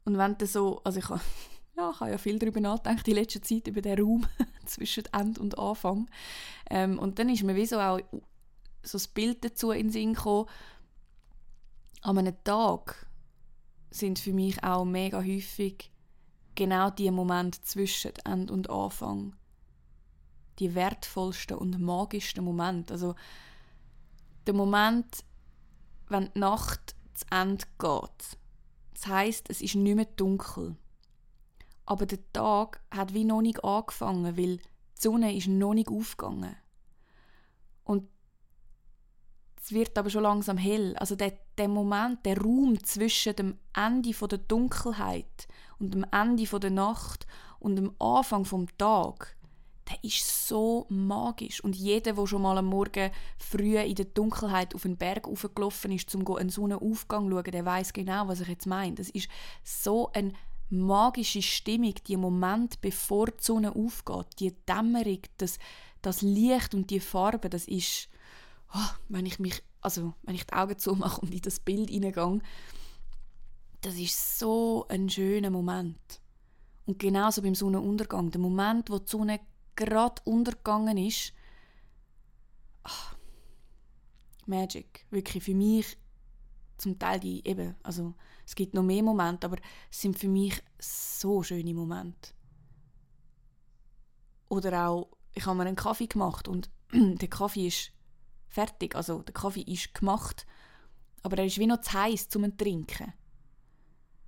[0.04, 1.20] Und wenn du so, also ich habe
[1.76, 4.26] ja, ich ja viel darüber nachgedacht in letzter Zeit, über den Raum
[4.66, 6.08] zwischen End und Anfang.
[6.70, 8.00] Ähm, und dann ist mir wie so auch
[8.82, 10.46] so das Bild dazu in den Sinn gekommen,
[12.02, 13.06] an einem Tag
[13.90, 15.90] sind für mich auch mega häufig
[16.54, 19.34] genau die Momente zwischen End und Anfang
[20.58, 22.92] die wertvollsten und magischsten Momente.
[22.94, 23.14] Also
[24.46, 25.24] der Moment,
[26.08, 28.38] wenn die Nacht zu Ende geht.
[28.94, 30.76] Das heißt, es ist nicht mehr dunkel.
[31.86, 34.62] Aber der Tag hat wie noch nicht angefangen, weil die
[34.94, 36.56] Sonne ist noch nicht aufgegangen.
[37.84, 38.08] Und
[39.60, 40.96] es wird aber schon langsam hell.
[40.96, 46.70] Also der, der Moment, der Raum zwischen dem Ende der Dunkelheit und dem Ende der
[46.70, 47.26] Nacht
[47.58, 49.36] und dem Anfang vom Tag,
[49.88, 51.62] der ist so magisch.
[51.62, 55.92] Und jeder, der schon mal am Morgen früh in der Dunkelheit auf den Berg aufgelaufen
[55.92, 58.94] ist, um einen Sonnenaufgang zu schauen, der weiß genau, was ich jetzt meine.
[58.94, 59.28] Das ist
[59.62, 60.34] so ein
[60.70, 65.58] magische Stimmung, die Moment, bevor die Sonne aufgeht, die Dämmerung, das,
[66.02, 68.08] das Licht und die Farbe, das ist,
[68.74, 72.40] oh, wenn ich mich, also wenn ich die Augen zumache und in das Bild hineingehe,
[73.82, 76.20] das ist so ein schöner Moment.
[76.86, 79.40] Und genauso beim Sonnenuntergang, der Moment, wo die Sonne
[79.76, 81.32] gerade untergegangen ist,
[82.84, 83.16] oh,
[84.46, 85.96] Magic, wirklich für mich
[86.76, 88.14] zum Teil die eben, also
[88.46, 89.56] es gibt noch mehr Momente, aber
[89.90, 92.32] es sind für mich so schöne Momente.
[94.48, 97.92] Oder auch, ich habe mir einen Kaffee gemacht und der Kaffee ist
[98.48, 100.46] fertig, also der Kaffee ist gemacht,
[101.22, 103.12] aber er ist wie noch zu heiß zum Trinken.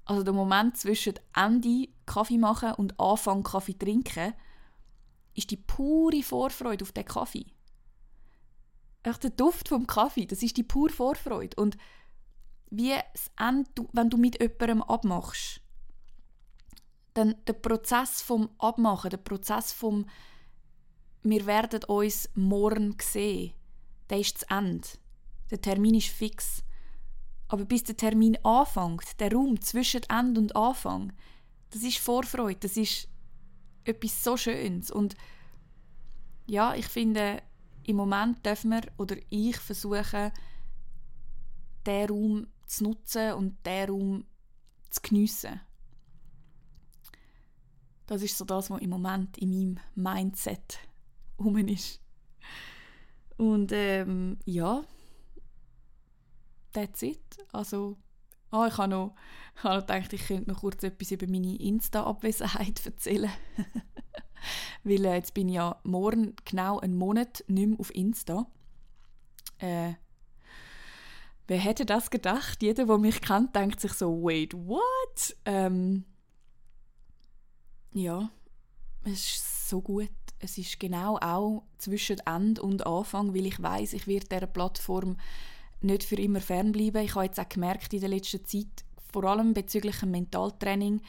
[0.06, 4.34] Also der Moment zwischen Ende Kaffee machen und Anfang Kaffee trinken,
[5.36, 7.46] ist die pure Vorfreude auf den Kaffee.
[9.02, 11.76] Echt der Duft vom Kaffee, das ist die pure Vorfreude und
[12.70, 15.60] wie das Ende, wenn du mit jemandem abmachst,
[17.14, 20.06] dann der Prozess vom Abmachen, der Prozess vom
[21.22, 23.52] wir werden uns morgen sehen,
[24.10, 24.86] der ist zu Ende.
[25.50, 26.62] Der Termin ist fix.
[27.48, 31.12] Aber bis der Termin anfängt, der Raum zwischen Ende und Anfang,
[31.70, 33.08] das ist Vorfreude, das ist
[33.86, 34.90] etwas so Schönes.
[34.90, 35.16] Und
[36.46, 37.42] ja, ich finde,
[37.84, 40.32] im Moment dürfen wir, oder ich versuche,
[41.86, 44.24] den Raum zu nutzen und diesen Raum
[44.90, 45.60] zu geniessen.
[48.06, 50.78] Das ist so das, was im Moment in meinem Mindset
[51.38, 52.00] rum ist.
[53.36, 54.84] Und ähm, ja,
[56.72, 57.20] that's it.
[57.52, 57.96] Also,
[58.50, 59.14] ah, ich habe noch,
[59.56, 63.30] ich habe gedacht, ich könnte noch kurz etwas über meine Insta-Abwesenheit erzählen.
[64.84, 68.46] Weil äh, jetzt bin ich ja morgen genau einen Monat nicht mehr auf Insta.
[69.58, 69.94] Äh,
[71.48, 72.62] Wer hätte das gedacht?
[72.62, 75.36] Jeder, der mich kennt, denkt sich so, wait, what?
[75.44, 76.04] Ähm,
[77.92, 78.30] ja,
[79.04, 80.10] es ist so gut.
[80.38, 85.16] Es ist genau auch zwischen Ende und Anfang, weil ich weiß, ich werde dieser Plattform
[85.80, 87.02] nicht für immer fernbleiben.
[87.02, 91.00] Ich habe jetzt auch gemerkt in der letzten Zeit, vor allem bezüglich dem Mentaltraining,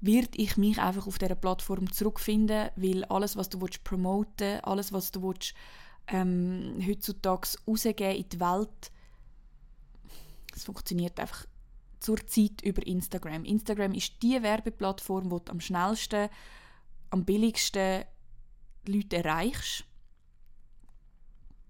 [0.00, 4.92] wird ich mich einfach auf dieser Plattform zurückfinden, weil alles, was du promoten willst, alles,
[4.92, 5.54] was du willst,
[6.06, 8.92] ähm, heutzutage rausgeben in die Welt,
[10.54, 11.46] es funktioniert einfach
[12.00, 13.44] zurzeit über Instagram.
[13.44, 16.28] Instagram ist die Werbeplattform, wo du am schnellsten,
[17.10, 18.04] am billigsten
[18.86, 19.84] Leute erreichst.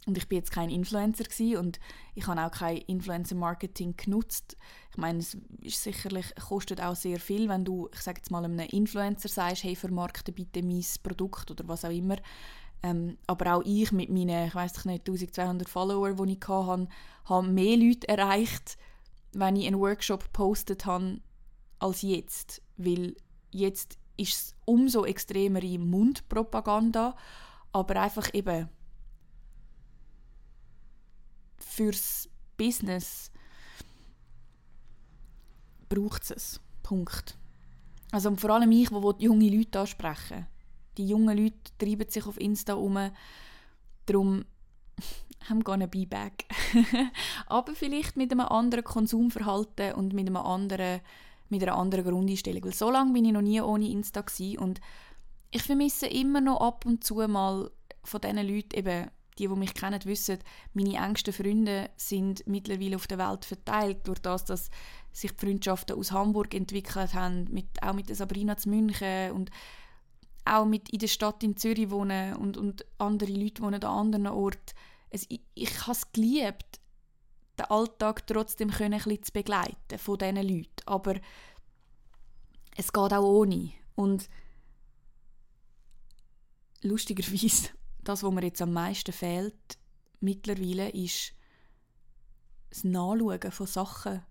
[0.09, 1.27] Und ich bin jetzt kein Influencer
[1.61, 1.79] und
[2.15, 4.57] ich habe auch kein Influencer-Marketing genutzt.
[4.91, 8.43] Ich meine, es ist sicherlich, kostet auch sehr viel, wenn du, ich sage jetzt mal,
[8.43, 12.17] einem Influencer sagst, hey, vermarkte bitte mein Produkt oder was auch immer.
[12.83, 16.89] Ähm, aber auch ich mit meinen, ich weiß nicht, 1200 Follower, die ich hatte,
[17.27, 18.79] habe mehr Leute erreicht,
[19.35, 21.21] wenn ich einen Workshop gepostet habe,
[21.81, 22.63] als jetzt.
[22.79, 23.15] Weil
[23.51, 27.15] jetzt ist es umso extremere Mundpropaganda,
[27.73, 28.71] aber einfach eben
[31.79, 33.31] fürs Business
[35.89, 36.61] braucht es.
[36.83, 37.39] Punkt.
[38.11, 40.47] Also vor allem ich, wo junge Leute ansprechen.
[40.97, 42.99] Die jungen Leute treiben sich auf Insta um.
[44.07, 44.45] Darum
[45.49, 46.47] I'm gonna be back.
[47.47, 51.01] Aber vielleicht mit einem anderen Konsumverhalten und mit, einem anderen,
[51.49, 52.65] mit einer anderen Grundeinstellung.
[52.65, 54.25] Weil so lange bin ich noch nie ohne Insta
[54.59, 54.81] und
[55.53, 57.71] ich vermisse immer noch ab und zu mal
[58.03, 60.39] von diesen Leuten, eben die, die mich kennen, wissen,
[60.75, 64.71] meine engsten Freunde sind mittlerweile auf der Welt verteilt, durch das, dass
[65.13, 69.51] sich die Freundschaften aus Hamburg entwickelt haben, mit, auch mit Sabrina zu München und
[70.45, 74.27] auch mit in der Stadt in Zürich wohnen und, und andere Leute wohnen an anderen
[74.29, 74.75] Orten
[75.11, 76.81] es, ich, ich habe es geliebt,
[77.59, 80.83] den Alltag trotzdem ein bisschen zu begleiten von diesen Leuten.
[80.87, 81.15] Aber
[82.77, 83.73] es geht auch ohne.
[83.95, 84.29] Und
[86.83, 87.71] lustigerweise,
[88.09, 89.79] das, was mir jetzt am meisten fehlt,
[90.21, 91.33] mittlerweile, ist
[92.71, 94.23] das Nachschauen von Sachen.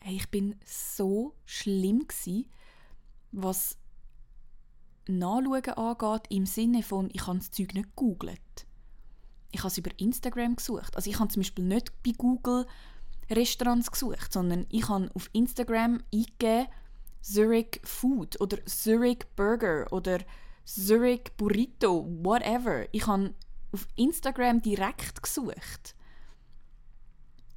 [0.00, 2.50] Hey, ich bin so schlimm gewesen,
[3.32, 3.76] was
[5.06, 8.66] Nachschauen angeht, im Sinne von, ich habe das Zeug nicht gegoogelt
[9.52, 10.96] ich habe es über Instagram gesucht.
[10.96, 12.66] Also ich habe zum Beispiel nicht bei Google
[13.30, 16.66] Restaurants gesucht, sondern ich habe auf Instagram eingegeben
[17.20, 20.20] Zurich Food oder Zurich Burger oder
[20.70, 22.86] Zurich Burrito, whatever.
[22.92, 23.34] Ich habe
[23.72, 25.96] auf Instagram direkt gesucht.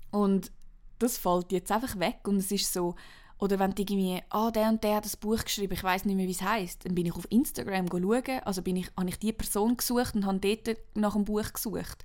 [0.10, 0.52] Und
[0.98, 2.96] das fällt jetzt einfach weg und es ist so,
[3.38, 6.28] oder wenn irgendwie, ah, der und der hat das Buch geschrieben, ich weiß nicht mehr,
[6.28, 9.34] wie es heißt, dann bin ich auf Instagram schauen, also bin ich, habe ich die
[9.34, 12.04] Person gesucht und habe dort nach dem Buch gesucht.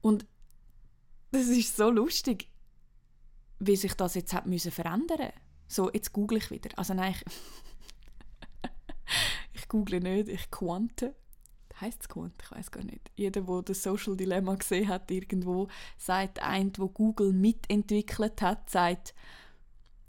[0.00, 0.26] Und
[1.30, 2.48] das ist so lustig,
[3.58, 5.32] wie sich das jetzt hat müssen verändern.
[5.68, 6.70] So, jetzt google ich wieder.
[6.76, 7.24] Also nein, ich
[9.74, 11.16] google nicht, ich quante.
[11.80, 12.32] Heißt es Quant?
[12.40, 13.10] Ich weiß gar nicht.
[13.16, 15.66] Jeder, der das Social Dilemma gesehen hat, irgendwo,
[15.98, 19.16] sagt ein, wo Google mitentwickelt hat, sagt,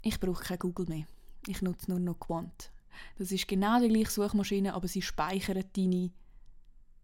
[0.02, 1.06] ich brauche kein Google mehr.
[1.48, 2.70] Ich nutze nur noch Quant.
[3.18, 6.12] Das ist genau die gleiche Suchmaschine, aber sie speichert deine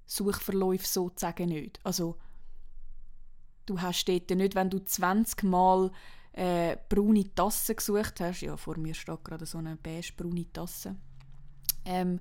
[0.07, 1.81] Suchverläufe sozusagen nicht.
[1.83, 2.17] Also
[3.67, 5.91] du hast dort nicht, wenn du 20 Mal
[6.33, 10.95] äh, braune Tasse gesucht hast, ja, vor mir steht gerade so eine beige-braune Tasse,
[11.85, 12.21] ähm,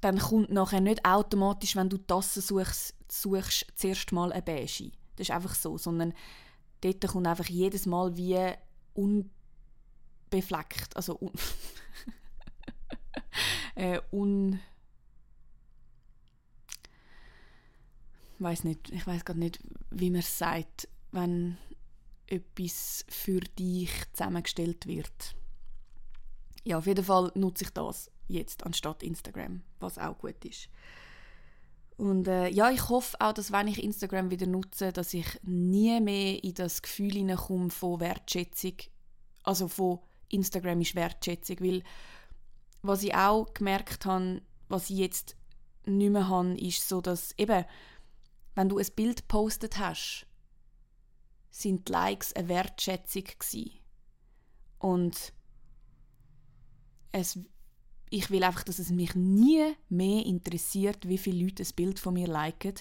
[0.00, 4.92] dann kommt nachher nicht automatisch, wenn du Tassen suchst, suchst zuerst mal eine beige.
[5.16, 6.14] Das ist einfach so, sondern
[6.80, 8.52] dort kommt einfach jedes Mal wie
[8.94, 9.30] un
[10.30, 11.32] befleckt, also un
[13.74, 14.60] äh, un
[18.38, 19.58] weiß nicht, ich weiß gerade nicht,
[19.90, 21.56] wie man es sagt, wenn
[22.26, 25.34] etwas für dich zusammengestellt wird.
[26.64, 30.68] Ja, auf jeden Fall nutze ich das jetzt anstatt Instagram, was auch gut ist.
[31.96, 36.00] Und äh, ja, ich hoffe auch, dass wenn ich Instagram wieder nutze, dass ich nie
[36.00, 38.74] mehr in das Gefühl hineinkomme von Wertschätzung,
[39.42, 39.98] also von
[40.28, 41.82] Instagram ist Wertschätzung, weil
[42.82, 45.36] was ich auch gemerkt habe, was ich jetzt
[45.86, 47.64] nicht mehr habe, ist so, dass eben,
[48.54, 50.26] wenn du ein Bild postet hast,
[51.50, 53.72] sind die Likes eine Wertschätzung gewesen.
[54.78, 55.32] Und
[57.12, 57.38] es,
[58.10, 62.14] ich will einfach, dass es mich nie mehr interessiert, wie viele Leute ein Bild von
[62.14, 62.74] mir liken,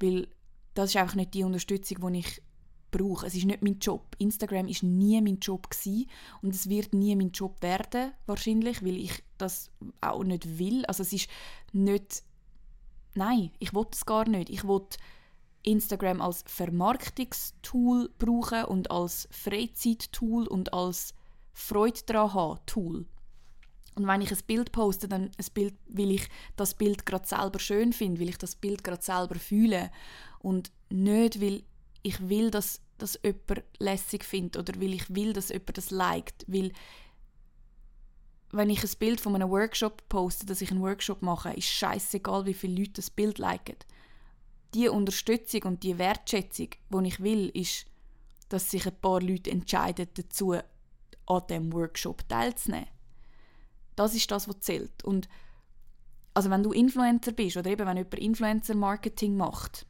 [0.00, 0.28] weil
[0.74, 2.42] das ist einfach nicht die Unterstützung, die ich
[2.90, 3.26] brauche.
[3.26, 4.14] Es ist nicht mein Job.
[4.18, 6.08] Instagram ist nie mein Job gewesen
[6.42, 10.84] und es wird nie mein Job werden wahrscheinlich, weil ich das auch nicht will.
[10.86, 11.28] Also es ist
[11.72, 12.22] nicht,
[13.14, 14.50] nein, ich will es gar nicht.
[14.50, 14.82] Ich will
[15.64, 21.14] Instagram als Vermarktungstool brauchen und als Freizeittool und als
[21.52, 23.06] Freude daran haben Tool.
[23.94, 27.58] Und wenn ich ein Bild poste, dann ein Bild, weil ich das Bild gerade selber
[27.58, 29.90] schön finde, weil ich das Bild gerade selber fühle
[30.38, 31.62] und nicht, weil
[32.02, 36.44] ich will, dass das jemand lässig findet oder weil ich will, dass jemand das liked,
[36.46, 36.72] weil
[38.52, 42.44] wenn ich ein Bild von einem Workshop poste, dass ich einen Workshop mache, ist scheißegal,
[42.44, 43.76] wie viele Leute das Bild liken.
[44.74, 47.86] Die Unterstützung und die Wertschätzung, die ich will, ist,
[48.50, 52.88] dass sich ein paar Leute entscheiden dazu, an dem Workshop teilzunehmen.
[53.96, 55.04] Das ist das, was zählt.
[55.04, 55.28] Und
[56.34, 59.86] also wenn du Influencer bist oder eben wenn jemand Influencer-Marketing macht,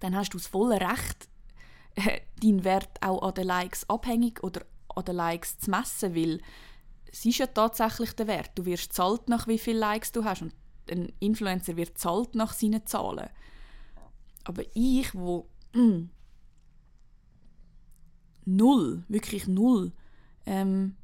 [0.00, 1.28] dann hast du das volle Recht,
[1.94, 4.62] äh, deinen Wert auch an den Likes abhängig oder
[4.94, 6.40] an den Likes zu messen, weil
[7.10, 8.50] es ist ja tatsächlich der Wert.
[8.54, 10.54] Du wirst zahlt nach wie viele Likes du hast und
[10.90, 13.28] ein Influencer wird zahlt nach seinen Zahlen.
[14.44, 16.02] Aber ich, wo mm,
[18.44, 19.92] null, wirklich null
[20.46, 20.96] ähm,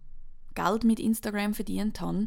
[0.56, 2.26] Geld mit Instagram verdient habe,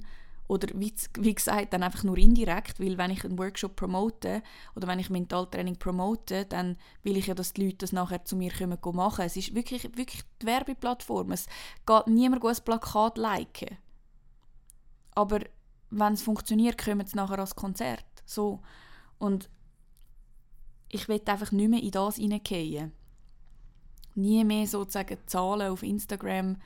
[0.50, 4.42] oder wie, wie, gesagt, dann einfach nur indirekt, weil wenn ich einen Workshop promote
[4.76, 8.36] oder wenn ich Mentaltraining promote, dann will ich ja, dass die Leute das nachher zu
[8.36, 9.26] mir kommen machen.
[9.26, 11.34] Es ist wirklich, wirklich die Werbeplattform.
[11.34, 11.46] Es
[11.86, 13.78] geht niemand ein Plakat liken.
[15.14, 15.42] Aber
[15.92, 18.06] wenn es funktioniert, kommen sie nachher als Konzert.
[18.26, 18.60] So.
[19.20, 19.52] Und
[20.90, 22.92] ich will einfach nicht mehr in das hineingehen.
[24.16, 26.58] Nie mehr sozusagen Zahlen auf Instagram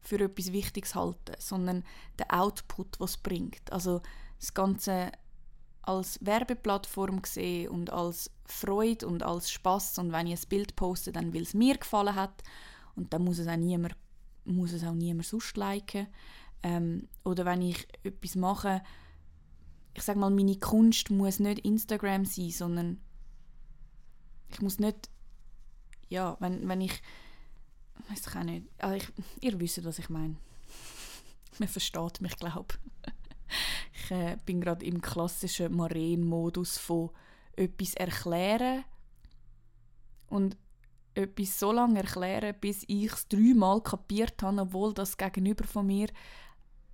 [0.00, 1.84] für etwas Wichtiges halten, sondern
[2.18, 3.70] den Output, was es bringt.
[3.72, 4.00] Also
[4.38, 5.12] das Ganze
[5.82, 11.12] als Werbeplattform sehen und als Freude und als Spaß und wenn ich ein Bild poste,
[11.12, 12.42] dann weil es mir gefallen hat
[12.96, 13.96] und dann muss es auch niemand,
[14.44, 16.06] muss es auch niemand sonst liken.
[16.62, 18.82] Ähm, oder wenn ich etwas mache,
[19.94, 23.00] ich sage mal, meine Kunst muss nicht Instagram sein, sondern
[24.48, 25.10] ich muss nicht,
[26.08, 27.02] ja, wenn, wenn ich
[28.08, 28.66] weiß ich auch nicht.
[28.78, 29.08] Also ich,
[29.42, 30.36] ihr wisst, was ich meine.
[31.58, 32.74] Man versteht mich, glaube
[33.04, 34.10] ich.
[34.10, 37.10] äh, bin gerade im klassischen Maren-Modus von
[37.56, 38.84] etwas erklären
[40.28, 40.56] und
[41.14, 46.08] etwas so lange erklären, bis ich es dreimal kapiert habe, obwohl das Gegenüber von mir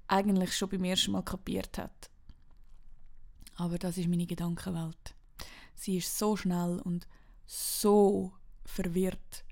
[0.09, 2.11] eigentlich schon beim ersten Mal kapiert hat.
[3.57, 5.15] Aber das ist meine Gedankenwelt.
[5.75, 7.07] Sie ist so schnell und
[7.47, 8.33] so
[8.65, 9.46] verwirrt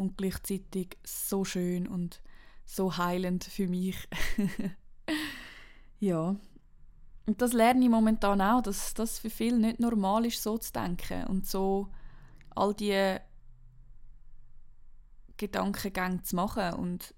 [0.00, 2.22] und gleichzeitig so schön und
[2.64, 4.08] so heilend für mich.
[6.00, 6.36] ja.
[7.26, 10.72] Und das lerne ich momentan auch, dass das für viele nicht normal ist, so zu
[10.72, 11.88] denken und so
[12.56, 13.18] all die
[15.36, 16.72] Gedankengänge zu machen.
[16.74, 17.14] Und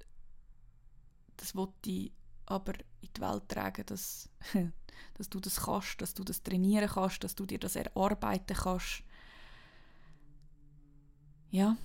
[1.36, 2.12] das wollte ich
[2.46, 4.28] aber in die Welt tragen, dass,
[5.14, 9.04] dass du das kannst, dass du das trainieren kannst, dass du dir das erarbeiten kannst.
[11.50, 11.76] Ja,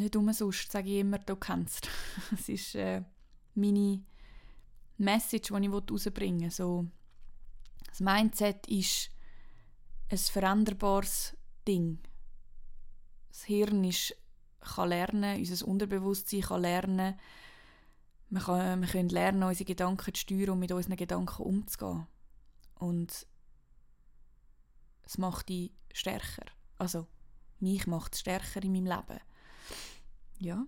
[0.00, 1.88] nicht umsonst sage ich immer, du kennst.
[2.32, 3.02] Es ist äh,
[3.54, 4.02] meine
[4.98, 6.50] Message, die ich herausbringen will.
[6.50, 6.86] So,
[7.88, 9.10] das Mindset ist
[10.10, 11.36] ein veränderbares
[11.66, 12.00] Ding.
[13.28, 14.16] Das Hirn ist,
[14.60, 17.18] kann lernen, unser Unterbewusstsein kann lernen.
[18.30, 22.06] Wir, kann, wir können lernen, unsere Gedanken zu steuern und mit unseren Gedanken umzugehen.
[22.76, 23.26] Und
[25.02, 26.46] es macht dich stärker.
[26.78, 27.06] Also,
[27.60, 29.20] mich macht es stärker in meinem Leben.
[30.44, 30.66] Ja.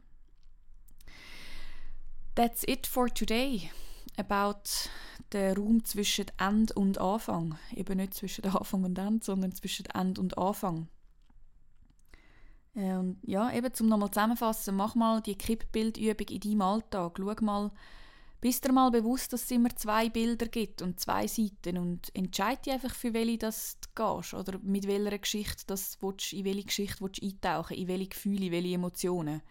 [2.34, 3.70] That's it for today.
[4.16, 4.88] About
[5.34, 7.58] den Raum zwischen End und Anfang.
[7.74, 10.88] Eben nicht zwischen Anfang und End, sondern zwischen End und Anfang.
[12.74, 17.18] Äh, und ja, eben zum nochmal zusammenfassen, mach mal die Kippbildübung in deinem Alltag.
[17.18, 17.70] Schau mal,
[18.40, 22.62] bist dir mal bewusst, dass es immer zwei Bilder gibt und zwei Seiten und entscheide
[22.62, 26.64] dich einfach, für welche das du gehst oder mit welcher Geschichte das willst, in welche
[26.64, 29.42] Geschichte willst du eintauchen, in welche Gefühle, in welche Emotionen.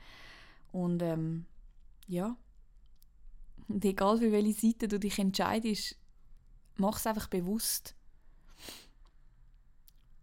[0.72, 1.46] Und ähm,
[2.08, 2.38] ja,
[3.68, 5.98] und egal für welche Seite du dich entscheidest,
[6.78, 7.96] mach es einfach bewusst.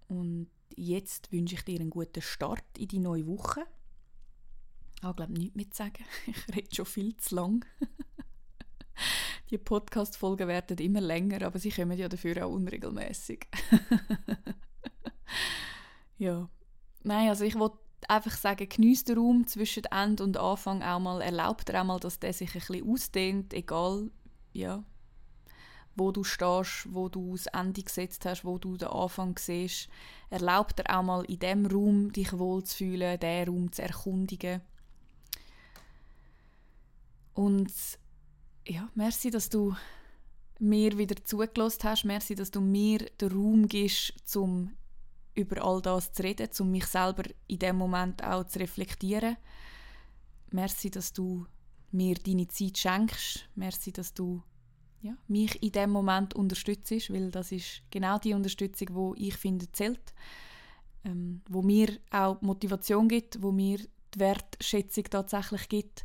[0.09, 3.67] Und jetzt wünsche ich dir einen guten Start in die neue Woche.
[4.95, 6.05] Ich glaube nichts mehr zu sagen.
[6.27, 7.65] Ich rede schon viel zu lang.
[9.53, 13.47] Die Podcast-Folgen werden immer länger, aber sie kommen ja dafür auch unregelmäßig.
[16.19, 16.49] ja.
[17.03, 17.77] Nein, also ich wollte
[18.09, 22.01] einfach sagen, genießt den Raum zwischen Ende und Anfang auch mal, erlaubt dir auch mal,
[22.01, 24.11] dass der sich ein bisschen ausdehnt, egal,
[24.55, 24.83] ja,
[25.97, 29.91] wo du stehst, wo du das Ende gesetzt hast, wo du den Anfang siehst.
[30.31, 34.63] Erlaubt dir auch mal in dem Raum dich wohlzufühlen, diesen Raum zu erkundigen.
[37.35, 37.71] Und
[38.67, 39.75] ja, merci, dass du
[40.59, 42.05] mir wieder zugelassen hast.
[42.05, 44.73] Merci, dass du mir den Raum gibst, um
[45.35, 49.37] über all das zu reden, um mich selber in dem Moment auch zu reflektieren.
[50.51, 51.47] Merci, dass du
[51.91, 53.49] mir deine Zeit schenkst.
[53.55, 54.43] Merci, dass du
[55.01, 59.71] ja, mich in dem Moment unterstützt, weil das ist genau die Unterstützung, wo ich finde
[59.73, 60.15] zählt,
[61.05, 63.79] ähm, wo mir auch Motivation gibt, wo mir
[64.15, 66.05] die Wertschätzung tatsächlich gibt.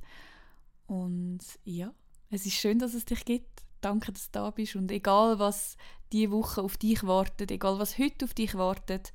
[0.87, 1.93] Und ja,
[2.29, 3.63] es ist schön, dass es dich gibt.
[3.81, 4.75] Danke, dass du da bist.
[4.75, 5.77] Und egal, was
[6.11, 9.13] diese Woche auf dich wartet, egal, was heute auf dich wartet,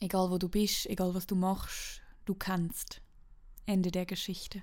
[0.00, 3.00] egal, wo du bist, egal, was du machst, du kannst.
[3.64, 4.62] Ende der Geschichte.